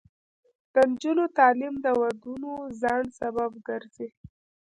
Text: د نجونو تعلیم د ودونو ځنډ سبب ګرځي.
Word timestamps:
د 0.73 0.75
نجونو 0.89 1.23
تعلیم 1.37 1.75
د 1.85 1.87
ودونو 1.99 2.51
ځنډ 2.81 3.07
سبب 3.19 3.51
ګرځي. 3.67 4.07